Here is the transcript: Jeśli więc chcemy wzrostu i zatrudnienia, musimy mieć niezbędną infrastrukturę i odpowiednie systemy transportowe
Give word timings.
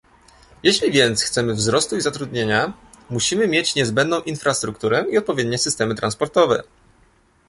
Jeśli 0.63 0.91
więc 0.91 1.21
chcemy 1.23 1.53
wzrostu 1.53 1.97
i 1.97 2.01
zatrudnienia, 2.01 2.73
musimy 3.09 3.47
mieć 3.47 3.75
niezbędną 3.75 4.21
infrastrukturę 4.21 5.05
i 5.11 5.17
odpowiednie 5.17 5.57
systemy 5.57 5.95
transportowe 5.95 6.63